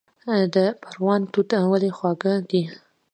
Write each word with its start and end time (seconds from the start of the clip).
د 0.55 0.57
پروان 0.81 1.21
توت 1.33 1.51
ولې 1.71 1.89
خوږ 1.97 2.21
دي؟ 2.49 2.63